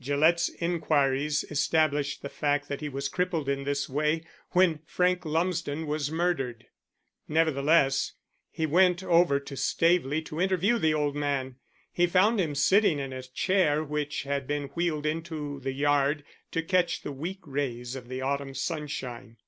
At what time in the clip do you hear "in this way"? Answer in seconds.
3.48-4.22